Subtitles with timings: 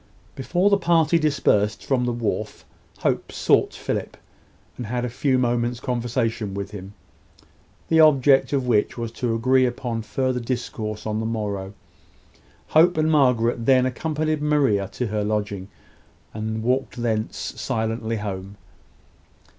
[0.33, 2.65] Before the party dispersed from the wharf
[3.01, 4.17] Hope sought Philip,
[4.75, 6.95] and had a few moments' conversation with him,
[7.87, 11.75] the object of which was to agree upon further discourse on the morrow.
[12.69, 15.67] Hope and Margaret then accompanied Maria to her lodging,
[16.33, 18.57] and walked thence silently home.